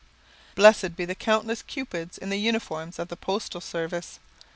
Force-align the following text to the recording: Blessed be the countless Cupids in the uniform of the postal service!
Blessed 0.55 0.95
be 0.95 1.05
the 1.05 1.13
countless 1.13 1.61
Cupids 1.61 2.17
in 2.17 2.31
the 2.31 2.39
uniform 2.39 2.91
of 2.97 3.09
the 3.09 3.15
postal 3.15 3.61
service! 3.61 4.19